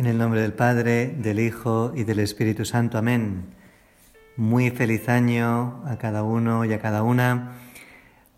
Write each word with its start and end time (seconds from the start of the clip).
En 0.00 0.06
el 0.06 0.16
nombre 0.16 0.40
del 0.40 0.54
Padre, 0.54 1.08
del 1.08 1.38
Hijo 1.38 1.92
y 1.94 2.04
del 2.04 2.20
Espíritu 2.20 2.64
Santo. 2.64 2.96
Amén. 2.96 3.50
Muy 4.34 4.70
feliz 4.70 5.10
año 5.10 5.82
a 5.84 5.98
cada 5.98 6.22
uno 6.22 6.64
y 6.64 6.72
a 6.72 6.80
cada 6.80 7.02
una. 7.02 7.52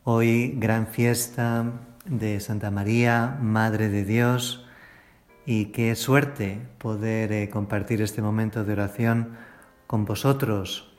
Hoy 0.02 0.56
gran 0.56 0.88
fiesta 0.88 1.66
de 2.04 2.40
Santa 2.40 2.72
María, 2.72 3.38
Madre 3.40 3.90
de 3.90 4.04
Dios, 4.04 4.66
y 5.46 5.66
qué 5.66 5.94
suerte 5.94 6.58
poder 6.78 7.30
eh, 7.30 7.48
compartir 7.48 8.02
este 8.02 8.22
momento 8.22 8.64
de 8.64 8.72
oración 8.72 9.36
con 9.86 10.04
vosotros. 10.04 10.92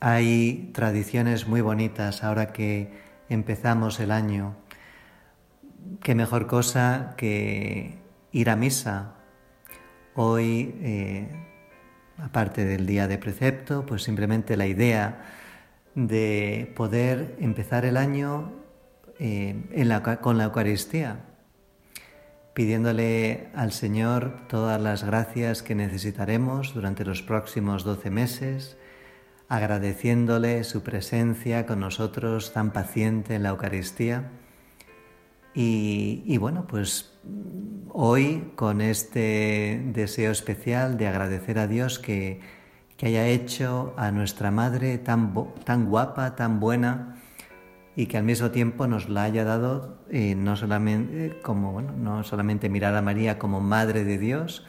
Hay 0.00 0.70
tradiciones 0.74 1.48
muy 1.48 1.62
bonitas 1.62 2.22
ahora 2.24 2.52
que 2.52 2.92
empezamos 3.30 4.00
el 4.00 4.10
año. 4.10 4.54
Qué 6.02 6.14
mejor 6.14 6.46
cosa 6.46 7.14
que 7.16 7.96
ir 8.32 8.50
a 8.50 8.56
misa 8.56 9.14
Hoy, 10.18 10.74
eh, 10.80 11.28
aparte 12.16 12.64
del 12.64 12.86
día 12.86 13.06
de 13.06 13.18
precepto, 13.18 13.84
pues 13.84 14.02
simplemente 14.02 14.56
la 14.56 14.66
idea 14.66 15.26
de 15.94 16.72
poder 16.74 17.36
empezar 17.38 17.84
el 17.84 17.98
año 17.98 18.50
eh, 19.18 19.62
con 20.22 20.38
la 20.38 20.44
Eucaristía, 20.44 21.20
pidiéndole 22.54 23.48
al 23.54 23.72
Señor 23.72 24.46
todas 24.48 24.80
las 24.80 25.04
gracias 25.04 25.62
que 25.62 25.74
necesitaremos 25.74 26.72
durante 26.72 27.04
los 27.04 27.20
próximos 27.20 27.84
doce 27.84 28.08
meses, 28.08 28.78
agradeciéndole 29.50 30.64
su 30.64 30.82
presencia 30.82 31.66
con 31.66 31.80
nosotros 31.80 32.54
tan 32.54 32.72
paciente 32.72 33.34
en 33.34 33.42
la 33.42 33.50
Eucaristía. 33.50 34.30
Y, 35.58 36.36
bueno, 36.38 36.66
pues 36.66 37.18
hoy 37.98 38.52
con 38.56 38.82
este 38.82 39.82
deseo 39.94 40.30
especial 40.30 40.98
de 40.98 41.08
agradecer 41.08 41.58
a 41.58 41.66
Dios 41.66 41.98
que, 41.98 42.40
haya 43.02 43.26
hecho 43.26 43.94
a 43.96 44.10
nuestra 44.10 44.50
madre 44.50 44.98
tan, 44.98 45.32
tan 45.64 45.86
guapa, 45.86 46.36
tan 46.36 46.60
buena 46.60 47.16
y 47.94 48.06
que 48.06 48.18
al 48.18 48.24
mismo 48.24 48.50
tiempo 48.50 48.86
nos 48.86 49.08
la 49.08 49.22
haya 49.22 49.44
dado 49.44 49.98
eh, 50.10 50.34
no, 50.34 50.56
solamente, 50.56 51.38
como, 51.42 51.72
bueno, 51.72 51.92
no 51.92 52.22
solamente 52.22 52.68
mirar 52.68 52.94
a 52.96 53.00
María 53.00 53.38
como 53.38 53.60
madre 53.60 54.04
de 54.04 54.18
Dios, 54.18 54.66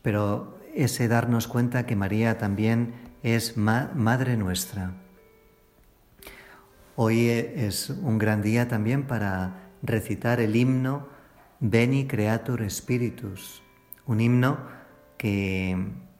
pero 0.00 0.58
ese 0.74 1.06
darnos 1.06 1.48
cuenta 1.48 1.84
que 1.84 1.96
María 1.96 2.38
también 2.38 2.94
es 3.22 3.58
madre 3.58 4.38
nuestra. 4.38 4.92
Hoy 6.96 7.28
es 7.28 7.90
un 7.90 8.16
gran 8.18 8.40
día 8.40 8.68
también 8.68 9.06
para 9.06 9.70
recitar 9.82 10.40
el 10.40 10.56
himno 10.56 11.13
Beni 11.66 12.06
Creator 12.06 12.70
Spiritus, 12.70 13.62
un 14.04 14.20
himno 14.20 14.58
que 15.16 15.78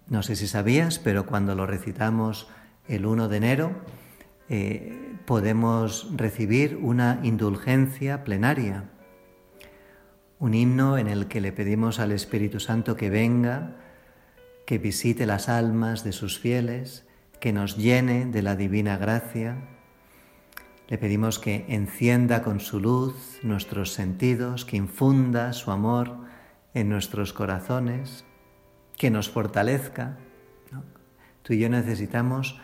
no 0.08 0.22
sé 0.22 0.36
si 0.36 0.46
sabías, 0.46 0.98
pero 0.98 1.26
cuando 1.26 1.54
lo 1.54 1.66
recitamos 1.66 2.48
el 2.88 3.04
1 3.04 3.28
de 3.28 3.36
enero 3.36 3.72
eh, 4.48 5.18
podemos 5.26 6.08
recibir 6.16 6.78
una 6.80 7.20
indulgencia 7.24 8.24
plenaria, 8.24 8.90
un 10.38 10.54
himno 10.54 10.96
en 10.96 11.08
el 11.08 11.28
que 11.28 11.42
le 11.42 11.52
pedimos 11.52 12.00
al 12.00 12.12
Espíritu 12.12 12.58
Santo 12.58 12.96
que 12.96 13.10
venga, 13.10 13.76
que 14.64 14.78
visite 14.78 15.26
las 15.26 15.50
almas 15.50 16.04
de 16.04 16.12
sus 16.12 16.38
fieles, 16.38 17.06
que 17.38 17.52
nos 17.52 17.76
llene 17.76 18.24
de 18.24 18.40
la 18.40 18.56
divina 18.56 18.96
gracia, 18.96 19.73
le 20.88 20.98
pedimos 20.98 21.38
que 21.38 21.64
encienda 21.68 22.42
con 22.42 22.60
su 22.60 22.80
luz 22.80 23.40
nuestros 23.42 23.92
sentidos, 23.92 24.64
que 24.64 24.76
infunda 24.76 25.52
su 25.52 25.70
amor 25.70 26.16
en 26.74 26.88
nuestros 26.88 27.32
corazones, 27.32 28.24
que 28.96 29.10
nos 29.10 29.30
fortalezca. 29.30 30.18
Tú 31.42 31.52
y 31.52 31.58
yo 31.58 31.68
necesitamos 31.68 32.58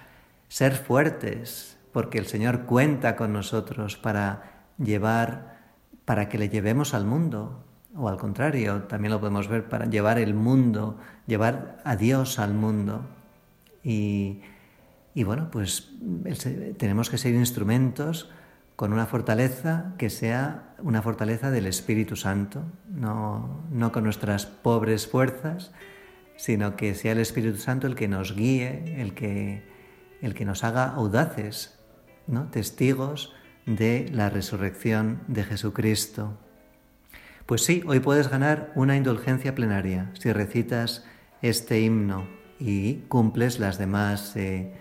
ser 0.48 0.74
fuertes 0.74 1.78
porque 1.92 2.18
el 2.18 2.26
Señor 2.26 2.66
cuenta 2.66 3.16
con 3.16 3.32
nosotros 3.32 3.96
para 3.96 4.66
llevar, 4.78 5.58
para 6.04 6.28
que 6.28 6.38
le 6.38 6.48
llevemos 6.48 6.94
al 6.94 7.04
mundo, 7.04 7.64
o 7.96 8.08
al 8.08 8.16
contrario, 8.16 8.82
también 8.82 9.12
lo 9.12 9.20
podemos 9.20 9.48
ver 9.48 9.68
para 9.68 9.86
llevar 9.86 10.18
el 10.18 10.34
mundo, 10.34 10.98
llevar 11.26 11.80
a 11.84 11.96
Dios 11.96 12.38
al 12.38 12.54
mundo. 12.54 13.04
Y 13.82 14.42
y 15.14 15.24
bueno, 15.24 15.50
pues 15.50 15.90
tenemos 16.78 17.10
que 17.10 17.18
ser 17.18 17.34
instrumentos 17.34 18.30
con 18.76 18.92
una 18.92 19.06
fortaleza 19.06 19.92
que 19.98 20.08
sea 20.08 20.74
una 20.78 21.02
fortaleza 21.02 21.50
del 21.50 21.66
Espíritu 21.66 22.16
Santo, 22.16 22.64
no, 22.88 23.64
no 23.70 23.92
con 23.92 24.04
nuestras 24.04 24.46
pobres 24.46 25.06
fuerzas, 25.06 25.72
sino 26.36 26.76
que 26.76 26.94
sea 26.94 27.12
el 27.12 27.18
Espíritu 27.18 27.58
Santo 27.58 27.86
el 27.86 27.94
que 27.94 28.08
nos 28.08 28.34
guíe, 28.34 29.00
el 29.02 29.12
que, 29.12 29.62
el 30.22 30.32
que 30.32 30.46
nos 30.46 30.64
haga 30.64 30.86
audaces, 30.86 31.78
¿no? 32.26 32.48
testigos 32.48 33.34
de 33.66 34.08
la 34.12 34.30
resurrección 34.30 35.20
de 35.26 35.44
Jesucristo. 35.44 36.38
Pues 37.44 37.64
sí, 37.64 37.82
hoy 37.86 38.00
puedes 38.00 38.28
ganar 38.28 38.72
una 38.74 38.96
indulgencia 38.96 39.54
plenaria 39.54 40.10
si 40.18 40.32
recitas 40.32 41.04
este 41.42 41.80
himno 41.80 42.26
y 42.58 43.00
cumples 43.08 43.58
las 43.58 43.76
demás 43.76 44.34
eh, 44.36 44.72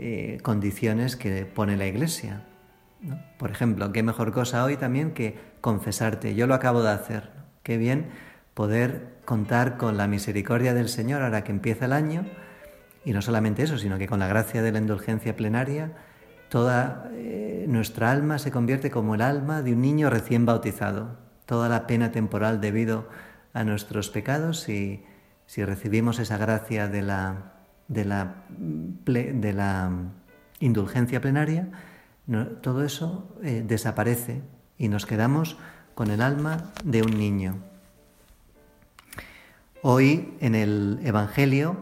eh, 0.00 0.38
condiciones 0.42 1.16
que 1.16 1.44
pone 1.44 1.76
la 1.76 1.88
Iglesia. 1.88 2.44
Por 3.36 3.50
ejemplo, 3.50 3.90
qué 3.90 4.04
mejor 4.04 4.32
cosa 4.32 4.62
hoy 4.62 4.76
también 4.76 5.10
que 5.10 5.36
confesarte. 5.60 6.36
Yo 6.36 6.46
lo 6.46 6.54
acabo 6.54 6.84
de 6.84 6.90
hacer. 6.90 7.30
Qué 7.64 7.78
bien 7.78 8.06
poder 8.54 9.16
contar 9.24 9.76
con 9.76 9.96
la 9.96 10.06
misericordia 10.06 10.72
del 10.72 10.88
Señor 10.88 11.22
ahora 11.22 11.42
que 11.42 11.50
empieza 11.50 11.86
el 11.86 11.92
año. 11.92 12.26
Y 13.04 13.12
no 13.12 13.22
solamente 13.22 13.64
eso, 13.64 13.76
sino 13.76 13.98
que 13.98 14.06
con 14.06 14.20
la 14.20 14.28
gracia 14.28 14.62
de 14.62 14.70
la 14.70 14.78
indulgencia 14.78 15.34
plenaria, 15.34 15.90
toda 16.48 17.10
eh, 17.14 17.64
nuestra 17.66 18.12
alma 18.12 18.38
se 18.38 18.52
convierte 18.52 18.92
como 18.92 19.16
el 19.16 19.20
alma 19.20 19.62
de 19.62 19.72
un 19.72 19.80
niño 19.80 20.10
recién 20.10 20.46
bautizado. 20.46 21.16
Toda 21.44 21.68
la 21.68 21.88
pena 21.88 22.12
temporal 22.12 22.60
debido 22.60 23.08
a 23.52 23.64
nuestros 23.64 24.10
pecados 24.10 24.68
y 24.68 25.04
si 25.46 25.64
recibimos 25.64 26.20
esa 26.20 26.38
gracia 26.38 26.86
de 26.86 27.02
la 27.02 27.57
de 27.88 28.04
la, 28.04 28.44
de 28.48 29.52
la 29.52 29.90
indulgencia 30.60 31.20
plenaria, 31.20 31.68
todo 32.60 32.84
eso 32.84 33.34
eh, 33.42 33.64
desaparece 33.66 34.42
y 34.76 34.88
nos 34.88 35.06
quedamos 35.06 35.56
con 35.94 36.10
el 36.10 36.20
alma 36.20 36.72
de 36.84 37.02
un 37.02 37.18
niño. 37.18 37.56
Hoy 39.82 40.34
en 40.40 40.54
el 40.54 41.00
Evangelio 41.02 41.76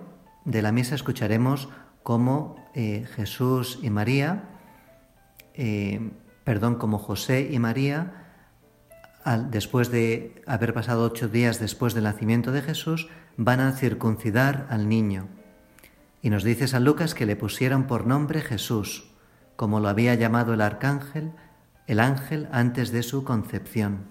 de 0.45 0.63
la 0.63 0.71
misa 0.71 0.95
escucharemos 0.95 1.69
cómo 2.03 2.57
eh, 2.75 3.07
Jesús 3.17 3.81
y 3.83 3.91
María, 3.91 4.45
eh, 5.55 6.13
perdón, 6.45 6.77
como 6.77 6.99
José 6.99 7.49
y 7.51 7.59
María, 7.59 8.23
después 9.51 9.91
de 9.91 10.41
haber 10.47 10.73
pasado 10.73 11.05
ocho 11.05 11.29
días 11.29 11.59
después 11.59 11.95
del 11.95 12.05
nacimiento 12.05 12.53
de 12.53 12.63
Jesús, 12.63 13.09
van 13.37 13.59
a 13.59 13.73
circuncidar 13.73 14.69
al 14.71 14.89
niño. 14.89 15.27
Y 16.27 16.31
nos 16.31 16.43
dice 16.43 16.67
San 16.67 16.85
Lucas 16.85 17.15
que 17.15 17.25
le 17.25 17.37
pusieron 17.37 17.87
por 17.87 18.05
nombre 18.05 18.41
Jesús, 18.41 19.13
como 19.55 19.79
lo 19.79 19.89
había 19.89 20.17
llamado 20.17 20.55
el 20.55 20.61
arcángel, 20.61 21.31
el 21.87 22.01
ángel 22.01 22.49
antes 22.51 22.91
de 22.91 23.05
su 23.05 23.23
concepción. 23.23 24.07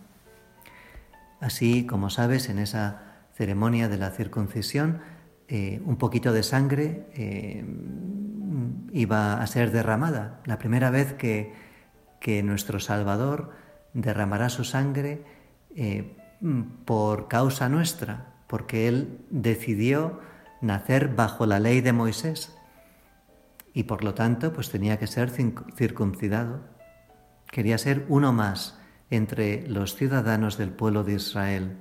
Así, 1.41 1.85
como 1.85 2.09
sabes, 2.09 2.47
en 2.47 2.57
esa 2.57 3.17
ceremonia 3.33 3.89
de 3.89 3.97
la 3.97 4.11
circuncisión, 4.11 5.01
eh, 5.49 5.81
un 5.83 5.97
poquito 5.97 6.31
de 6.31 6.43
sangre 6.43 7.05
eh, 7.15 7.65
iba 8.93 9.41
a 9.41 9.47
ser 9.47 9.71
derramada. 9.71 10.39
La 10.45 10.57
primera 10.57 10.91
vez 10.91 11.11
que, 11.15 11.51
que 12.21 12.41
nuestro 12.43 12.79
Salvador 12.79 13.51
derramará 13.93 14.47
su 14.47 14.63
sangre 14.63 15.25
eh, 15.75 16.15
por 16.85 17.27
causa 17.27 17.67
nuestra, 17.67 18.35
porque 18.47 18.87
Él 18.87 19.19
decidió 19.31 20.21
nacer 20.65 21.15
bajo 21.15 21.45
la 21.45 21.59
ley 21.59 21.81
de 21.81 21.93
Moisés 21.93 22.55
y 23.73 23.83
por 23.83 24.03
lo 24.03 24.13
tanto 24.13 24.53
pues 24.53 24.69
tenía 24.69 24.97
que 24.97 25.07
ser 25.07 25.29
circuncidado. 25.29 26.61
Quería 27.47 27.77
ser 27.77 28.05
uno 28.09 28.33
más 28.33 28.79
entre 29.09 29.67
los 29.67 29.95
ciudadanos 29.95 30.57
del 30.57 30.71
pueblo 30.71 31.03
de 31.03 31.13
Israel, 31.13 31.77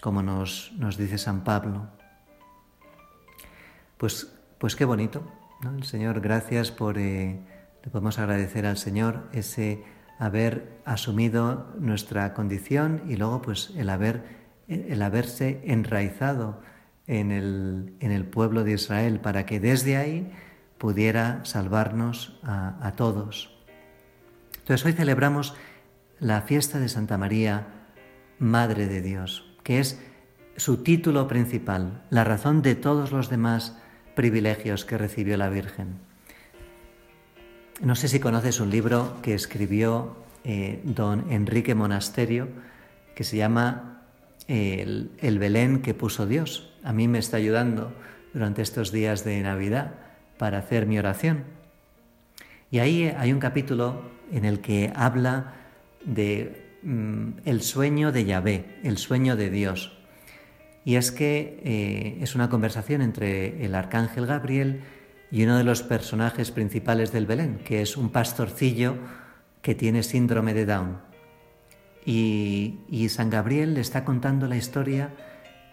como 0.00 0.22
nos, 0.22 0.72
nos 0.78 0.96
dice 0.96 1.18
San 1.18 1.44
Pablo. 1.44 1.88
Pues, 3.98 4.32
pues 4.58 4.76
qué 4.76 4.84
bonito, 4.84 5.30
¿no? 5.60 5.76
El 5.76 5.84
Señor, 5.84 6.20
gracias 6.20 6.70
por, 6.70 6.96
eh, 6.98 7.38
le 7.82 7.90
podemos 7.90 8.18
agradecer 8.18 8.64
al 8.64 8.78
Señor 8.78 9.28
ese 9.32 9.84
haber 10.18 10.80
asumido 10.84 11.74
nuestra 11.78 12.32
condición 12.34 13.02
y 13.08 13.16
luego 13.16 13.42
pues 13.42 13.72
el 13.76 13.90
haber, 13.90 14.22
el 14.68 15.02
haberse 15.02 15.62
enraizado 15.64 16.60
en 17.10 17.32
el, 17.32 17.92
en 17.98 18.12
el 18.12 18.24
pueblo 18.24 18.62
de 18.62 18.72
Israel 18.72 19.18
para 19.18 19.44
que 19.44 19.58
desde 19.58 19.96
ahí 19.96 20.30
pudiera 20.78 21.44
salvarnos 21.44 22.38
a, 22.44 22.92
todos. 22.96 23.52
Entonces 24.60 24.86
hoy 24.86 24.92
celebramos 24.92 25.54
la 26.20 26.40
fiesta 26.42 26.78
de 26.78 26.88
Santa 26.88 27.18
María, 27.18 27.66
Madre 28.38 28.86
de 28.86 29.02
Dios, 29.02 29.44
que 29.64 29.80
es 29.80 30.00
su 30.56 30.84
título 30.84 31.26
principal, 31.26 32.04
la 32.10 32.22
razón 32.22 32.62
de 32.62 32.76
todos 32.76 33.10
los 33.10 33.28
demás 33.28 33.76
privilegios 34.14 34.84
que 34.84 34.96
recibió 34.96 35.36
la 35.36 35.48
Virgen. 35.48 35.98
No 37.82 37.96
sé 37.96 38.06
si 38.06 38.20
conoces 38.20 38.60
un 38.60 38.70
libro 38.70 39.16
que 39.20 39.34
escribió 39.34 40.16
eh, 40.44 40.80
don 40.84 41.30
Enrique 41.32 41.74
Monasterio 41.74 42.48
que 43.16 43.24
se 43.24 43.36
llama 43.36 43.99
el, 44.50 45.10
el 45.18 45.38
Belén 45.38 45.80
que 45.80 45.94
puso 45.94 46.26
Dios. 46.26 46.72
A 46.82 46.92
mí 46.92 47.08
me 47.08 47.18
está 47.18 47.36
ayudando 47.36 47.92
durante 48.32 48.62
estos 48.62 48.92
días 48.92 49.24
de 49.24 49.40
Navidad 49.40 49.94
para 50.38 50.58
hacer 50.58 50.86
mi 50.86 50.98
oración. 50.98 51.44
Y 52.70 52.78
ahí 52.78 53.12
hay 53.16 53.32
un 53.32 53.40
capítulo 53.40 54.02
en 54.32 54.44
el 54.44 54.60
que 54.60 54.92
habla 54.94 55.54
de 56.04 56.78
mm, 56.82 57.40
el 57.44 57.62
sueño 57.62 58.12
de 58.12 58.24
Yahvé, 58.24 58.64
el 58.84 58.98
sueño 58.98 59.36
de 59.36 59.50
Dios. 59.50 59.96
Y 60.84 60.96
es 60.96 61.12
que 61.12 61.60
eh, 61.64 62.18
es 62.22 62.34
una 62.34 62.48
conversación 62.48 63.02
entre 63.02 63.64
el 63.64 63.74
arcángel 63.74 64.26
Gabriel 64.26 64.80
y 65.30 65.44
uno 65.44 65.58
de 65.58 65.64
los 65.64 65.82
personajes 65.82 66.50
principales 66.50 67.12
del 67.12 67.26
Belén, 67.26 67.58
que 67.64 67.82
es 67.82 67.96
un 67.96 68.10
pastorcillo 68.10 68.96
que 69.62 69.74
tiene 69.74 70.02
síndrome 70.02 70.54
de 70.54 70.66
Down. 70.66 71.09
Y, 72.04 73.08
San 73.10 73.30
Gabriel 73.30 73.74
le 73.74 73.80
está 73.80 74.04
contando 74.04 74.46
la 74.46 74.56
historia 74.56 75.10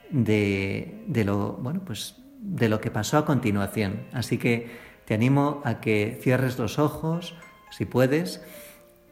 de, 0.09 1.23
lo, 1.25 1.53
bueno, 1.53 1.81
pues, 1.85 2.15
de 2.39 2.69
lo 2.69 2.81
que 2.81 2.91
pasó 2.91 3.17
a 3.17 3.25
continuación. 3.25 4.05
Así 4.13 4.37
que 4.37 4.69
te 5.05 5.13
animo 5.13 5.61
a 5.63 5.79
que 5.79 6.19
cierres 6.21 6.57
los 6.59 6.79
ojos, 6.79 7.35
si 7.71 7.85
puedes, 7.85 8.41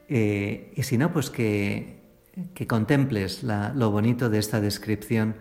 eh, 0.10 0.74
y 0.76 0.84
si 0.84 0.98
no, 0.98 1.12
pues 1.14 1.30
que, 1.30 2.02
que 2.54 2.68
contemples 2.68 3.44
lo 3.44 3.92
bonito 3.92 4.30
de 4.30 4.40
esta 4.40 4.60
descripción 4.60 5.36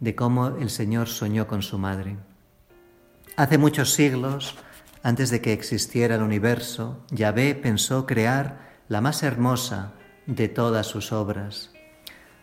de 0.00 0.14
cómo 0.14 0.48
el 0.48 0.70
Señor 0.70 1.08
soñó 1.08 1.46
con 1.46 1.62
su 1.62 1.78
madre. 1.78 2.16
Hace 3.36 3.58
muchos 3.58 3.92
siglos, 3.92 4.56
antes 5.02 5.30
de 5.30 5.40
que 5.40 5.52
existiera 5.52 6.16
el 6.16 6.22
universo, 6.22 7.04
Yahvé 7.10 7.54
pensó 7.54 8.06
crear 8.06 8.78
la 8.88 9.00
más 9.00 9.22
hermosa 9.22 9.92
de 10.28 10.48
todas 10.48 10.86
sus 10.86 11.10
obras. 11.10 11.70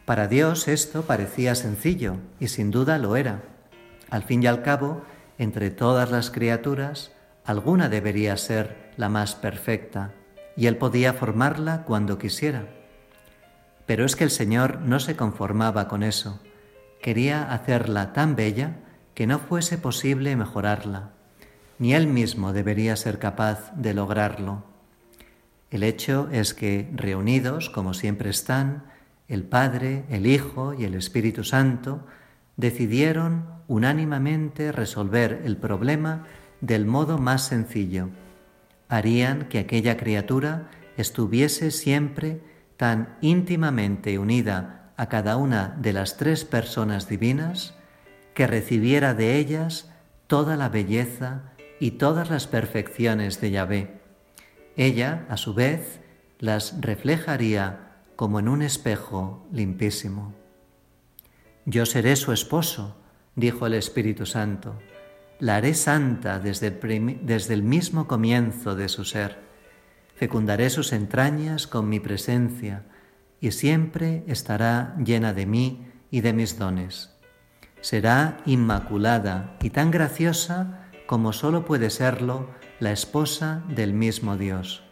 Para 0.06 0.28
Dios 0.28 0.68
esto 0.68 1.04
parecía 1.04 1.54
sencillo 1.56 2.18
y 2.40 2.48
sin 2.48 2.72
duda 2.72 2.98
lo 2.98 3.16
era. 3.16 3.44
Al 4.10 4.24
fin 4.24 4.42
y 4.44 4.48
al 4.48 4.64
cabo, 4.64 5.04
entre 5.38 5.70
todas 5.70 6.10
las 6.12 6.32
criaturas, 6.32 7.12
alguna 7.46 7.88
debería 7.88 8.38
ser 8.38 8.92
la 8.98 9.08
más 9.08 9.36
perfecta, 9.36 10.14
y 10.58 10.66
él 10.66 10.78
podía 10.78 11.14
formarla 11.14 11.84
cuando 11.84 12.18
quisiera. 12.18 12.68
Pero 13.86 14.04
es 14.04 14.16
que 14.16 14.24
el 14.24 14.32
Señor 14.32 14.80
no 14.82 15.00
se 15.00 15.16
conformaba 15.16 15.88
con 15.88 16.02
eso, 16.02 16.42
quería 17.02 17.52
hacerla 17.52 18.14
tan 18.14 18.36
bella 18.36 18.78
que 19.14 19.28
no 19.28 19.38
fuese 19.38 19.78
posible 19.78 20.36
mejorarla, 20.36 21.12
ni 21.78 21.94
él 21.94 22.08
mismo 22.08 22.52
debería 22.52 22.96
ser 22.96 23.20
capaz 23.20 23.72
de 23.76 23.94
lograrlo. 23.94 24.75
El 25.72 25.84
hecho 25.84 26.30
es 26.32 26.54
que, 26.54 26.90
reunidos 26.94 27.70
como 27.70 27.94
siempre 27.94 28.30
están, 28.30 28.84
el 29.28 29.44
Padre, 29.44 30.06
el 30.10 30.28
Hijo 30.28 30.74
y 30.74 30.86
el 30.86 30.94
Espíritu 30.94 31.44
Santo 31.44 32.06
decidieron 32.58 33.46
unánimemente 33.68 34.72
resolver 34.72 35.42
el 35.46 35.58
problema 35.58 36.26
del 36.62 36.86
modo 36.86 37.18
más 37.18 37.48
sencillo. 37.48 38.10
Harían 38.88 39.50
que 39.50 39.60
aquella 39.60 39.98
criatura 39.98 40.70
estuviese 40.98 41.72
siempre 41.72 42.42
tan 42.78 43.18
íntimamente 43.22 44.20
unida 44.20 44.92
a 44.98 45.10
cada 45.10 45.38
una 45.38 45.76
de 45.80 45.94
las 45.94 46.18
tres 46.18 46.46
personas 46.46 47.10
divinas 47.10 47.74
que 48.34 48.48
recibiera 48.48 49.14
de 49.14 49.38
ellas 49.38 49.92
toda 50.28 50.56
la 50.56 50.70
belleza 50.70 51.54
y 51.80 51.92
todas 51.92 52.30
las 52.30 52.48
perfecciones 52.48 53.42
de 53.42 53.52
Yahvé. 53.52 54.05
Ella, 54.78 55.26
a 55.30 55.38
su 55.38 55.54
vez, 55.54 56.00
las 56.40 56.80
reflejaría 56.82 57.96
como 58.16 58.40
en 58.40 58.50
un 58.50 58.62
espejo 58.62 59.46
limpísimo. 59.52 60.34
Yo 61.66 61.86
seré 61.86 62.16
su 62.16 62.32
esposo, 62.32 62.96
dijo 63.36 63.66
el 63.68 63.74
Espíritu 63.74 64.26
Santo. 64.26 64.78
La 65.40 65.58
haré 65.58 65.74
santa 65.74 66.40
desde 66.40 66.68
el, 66.68 67.20
desde 67.24 67.54
el 67.54 67.64
mismo 67.64 68.08
comienzo 68.08 68.76
de 68.76 68.88
su 68.88 69.04
ser. 69.04 69.40
Fecundaré 70.16 70.70
sus 70.70 70.94
entrañas 70.94 71.68
con 71.68 71.90
mi 71.90 72.00
presencia 72.00 72.84
y 73.42 73.52
siempre 73.52 74.24
estará 74.28 74.96
llena 75.04 75.34
de 75.34 75.46
mí 75.46 75.88
y 76.10 76.22
de 76.22 76.34
mis 76.34 76.58
dones. 76.58 77.12
Será 77.82 78.38
inmaculada 78.46 79.58
y 79.62 79.70
tan 79.70 79.92
graciosa 79.92 80.88
como 81.06 81.34
sólo 81.34 81.66
puede 81.66 81.90
serlo 81.90 82.50
la 82.80 82.92
esposa 82.92 83.64
del 83.70 83.94
mismo 83.94 84.38
Dios. 84.38 84.84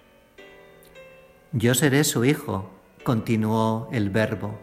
Yo 1.51 1.75
seré 1.75 2.03
su 2.03 2.23
hijo, 2.23 2.71
continuó 3.03 3.89
el 3.91 4.09
Verbo. 4.09 4.59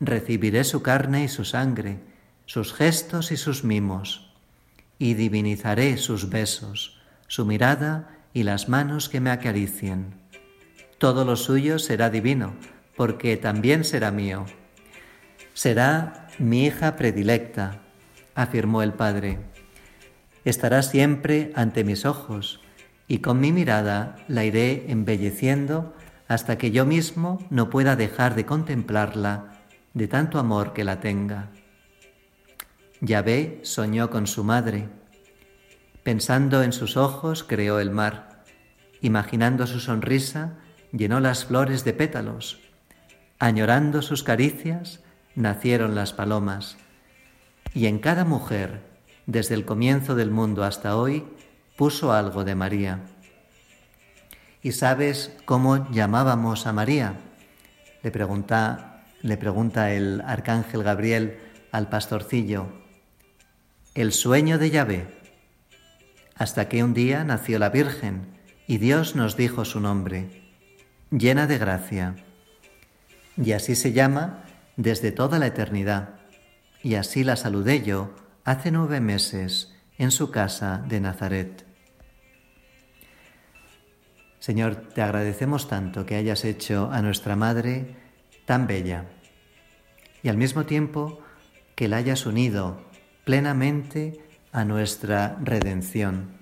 Recibiré 0.00 0.64
su 0.64 0.82
carne 0.82 1.24
y 1.24 1.28
su 1.28 1.44
sangre, 1.44 2.00
sus 2.46 2.74
gestos 2.74 3.30
y 3.30 3.36
sus 3.36 3.64
mimos 3.64 4.24
y 4.98 5.14
divinizaré 5.14 5.96
sus 5.96 6.30
besos, 6.30 7.00
su 7.26 7.44
mirada 7.44 8.18
y 8.32 8.42
las 8.42 8.68
manos 8.68 9.08
que 9.08 9.20
me 9.20 9.30
acaricien. 9.30 10.14
Todo 10.98 11.24
lo 11.24 11.36
suyo 11.36 11.78
será 11.78 12.10
divino, 12.10 12.54
porque 12.96 13.36
también 13.36 13.84
será 13.84 14.10
mío. 14.10 14.46
Será 15.52 16.28
mi 16.38 16.66
hija 16.66 16.96
predilecta, 16.96 17.80
afirmó 18.34 18.82
el 18.82 18.92
Padre. 18.92 19.53
Estará 20.44 20.82
siempre 20.82 21.52
ante 21.54 21.84
mis 21.84 22.04
ojos, 22.04 22.60
y 23.08 23.18
con 23.18 23.40
mi 23.40 23.52
mirada 23.52 24.16
la 24.28 24.44
iré 24.44 24.86
embelleciendo 24.88 25.94
hasta 26.28 26.58
que 26.58 26.70
yo 26.70 26.86
mismo 26.86 27.38
no 27.50 27.70
pueda 27.70 27.96
dejar 27.96 28.34
de 28.34 28.46
contemplarla 28.46 29.60
de 29.94 30.08
tanto 30.08 30.38
amor 30.38 30.72
que 30.72 30.84
la 30.84 31.00
tenga. 31.00 31.50
Yahvé 33.00 33.60
soñó 33.62 34.10
con 34.10 34.26
su 34.26 34.44
madre. 34.44 34.88
Pensando 36.02 36.62
en 36.62 36.72
sus 36.72 36.96
ojos, 36.96 37.44
creó 37.44 37.80
el 37.80 37.90
mar. 37.90 38.44
Imaginando 39.00 39.66
su 39.66 39.80
sonrisa, 39.80 40.54
llenó 40.92 41.20
las 41.20 41.44
flores 41.44 41.84
de 41.84 41.92
pétalos. 41.92 42.60
Añorando 43.38 44.00
sus 44.02 44.22
caricias, 44.22 45.00
nacieron 45.34 45.94
las 45.94 46.12
palomas. 46.12 46.76
Y 47.74 47.86
en 47.86 47.98
cada 47.98 48.24
mujer, 48.24 48.93
desde 49.26 49.54
el 49.54 49.64
comienzo 49.64 50.14
del 50.14 50.30
mundo 50.30 50.64
hasta 50.64 50.96
hoy, 50.96 51.24
puso 51.76 52.12
algo 52.12 52.44
de 52.44 52.54
María. 52.54 53.00
¿Y 54.62 54.72
sabes 54.72 55.32
cómo 55.44 55.90
llamábamos 55.90 56.66
a 56.66 56.72
María? 56.72 57.14
Le 58.02 58.10
pregunta, 58.10 59.04
le 59.22 59.36
pregunta 59.36 59.92
el 59.92 60.22
arcángel 60.22 60.82
Gabriel 60.82 61.38
al 61.72 61.88
pastorcillo 61.88 62.84
el 63.94 64.12
sueño 64.12 64.58
de 64.58 64.70
Yahvé, 64.70 65.06
hasta 66.34 66.68
que 66.68 66.82
un 66.82 66.94
día 66.94 67.22
nació 67.22 67.60
la 67.60 67.68
Virgen 67.68 68.26
y 68.66 68.78
Dios 68.78 69.14
nos 69.14 69.36
dijo 69.36 69.64
su 69.64 69.78
nombre, 69.78 70.50
llena 71.12 71.46
de 71.46 71.58
gracia. 71.58 72.16
Y 73.36 73.52
así 73.52 73.76
se 73.76 73.92
llama 73.92 74.42
desde 74.76 75.12
toda 75.12 75.38
la 75.38 75.46
eternidad, 75.46 76.16
y 76.82 76.96
así 76.96 77.22
la 77.22 77.36
saludé 77.36 77.82
yo 77.82 78.16
hace 78.44 78.70
nueve 78.70 79.00
meses 79.00 79.74
en 79.96 80.10
su 80.10 80.30
casa 80.30 80.84
de 80.86 81.00
Nazaret. 81.00 81.64
Señor, 84.38 84.76
te 84.94 85.00
agradecemos 85.00 85.68
tanto 85.68 86.04
que 86.04 86.16
hayas 86.16 86.44
hecho 86.44 86.90
a 86.92 87.00
nuestra 87.00 87.36
Madre 87.36 87.96
tan 88.44 88.66
bella 88.66 89.06
y 90.22 90.28
al 90.28 90.36
mismo 90.36 90.66
tiempo 90.66 91.20
que 91.74 91.88
la 91.88 91.96
hayas 91.96 92.26
unido 92.26 92.84
plenamente 93.24 94.20
a 94.52 94.66
nuestra 94.66 95.38
redención 95.42 96.36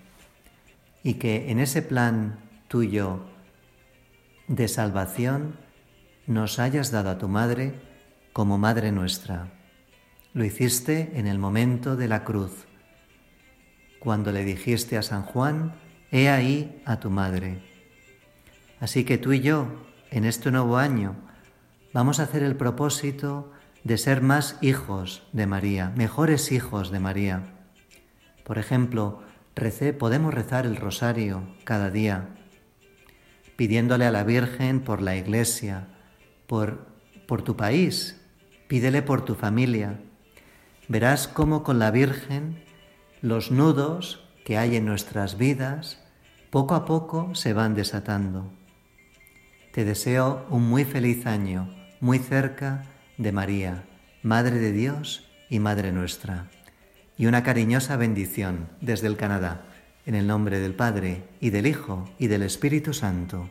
y 1.04 1.14
que 1.14 1.50
en 1.50 1.60
ese 1.60 1.82
plan 1.82 2.40
tuyo 2.66 3.24
de 4.48 4.66
salvación 4.66 5.56
nos 6.26 6.58
hayas 6.58 6.90
dado 6.90 7.10
a 7.10 7.18
tu 7.18 7.28
Madre 7.28 7.74
como 8.32 8.58
Madre 8.58 8.90
nuestra. 8.90 9.61
Lo 10.34 10.46
hiciste 10.46 11.10
en 11.14 11.26
el 11.26 11.38
momento 11.38 11.94
de 11.94 12.08
la 12.08 12.24
cruz, 12.24 12.66
cuando 13.98 14.32
le 14.32 14.44
dijiste 14.44 14.96
a 14.96 15.02
San 15.02 15.24
Juan, 15.24 15.74
He 16.10 16.30
ahí 16.30 16.80
a 16.86 17.00
tu 17.00 17.10
Madre. 17.10 17.62
Así 18.80 19.04
que 19.04 19.18
tú 19.18 19.34
y 19.34 19.40
yo, 19.40 19.68
en 20.10 20.24
este 20.24 20.50
nuevo 20.50 20.78
año, 20.78 21.16
vamos 21.92 22.18
a 22.18 22.22
hacer 22.22 22.42
el 22.42 22.56
propósito 22.56 23.52
de 23.84 23.98
ser 23.98 24.22
más 24.22 24.56
hijos 24.62 25.22
de 25.32 25.46
María, 25.46 25.92
mejores 25.96 26.50
hijos 26.50 26.90
de 26.90 27.00
María. 27.00 27.52
Por 28.42 28.56
ejemplo, 28.56 29.22
podemos 29.98 30.32
rezar 30.32 30.64
el 30.64 30.76
rosario 30.76 31.46
cada 31.64 31.90
día, 31.90 32.28
pidiéndole 33.56 34.06
a 34.06 34.10
la 34.10 34.24
Virgen 34.24 34.80
por 34.80 35.02
la 35.02 35.14
Iglesia, 35.14 35.88
por, 36.46 36.86
por 37.26 37.42
tu 37.42 37.54
país, 37.54 38.18
pídele 38.66 39.02
por 39.02 39.26
tu 39.26 39.34
familia, 39.34 40.00
verás 40.92 41.26
cómo 41.26 41.62
con 41.62 41.78
la 41.78 41.90
Virgen 41.90 42.62
los 43.22 43.50
nudos 43.50 44.28
que 44.44 44.58
hay 44.58 44.76
en 44.76 44.84
nuestras 44.84 45.38
vidas 45.38 45.98
poco 46.50 46.74
a 46.74 46.84
poco 46.84 47.34
se 47.34 47.54
van 47.54 47.74
desatando. 47.74 48.52
Te 49.72 49.86
deseo 49.86 50.44
un 50.50 50.68
muy 50.68 50.84
feliz 50.84 51.24
año, 51.24 51.74
muy 52.00 52.18
cerca 52.18 52.82
de 53.16 53.32
María, 53.32 53.84
Madre 54.22 54.58
de 54.58 54.72
Dios 54.72 55.30
y 55.48 55.60
Madre 55.60 55.92
nuestra, 55.92 56.50
y 57.16 57.24
una 57.24 57.42
cariñosa 57.42 57.96
bendición 57.96 58.68
desde 58.82 59.06
el 59.06 59.16
Canadá, 59.16 59.62
en 60.04 60.14
el 60.14 60.26
nombre 60.26 60.60
del 60.60 60.74
Padre, 60.74 61.22
y 61.40 61.48
del 61.48 61.66
Hijo, 61.66 62.06
y 62.18 62.26
del 62.26 62.42
Espíritu 62.42 62.92
Santo. 62.92 63.48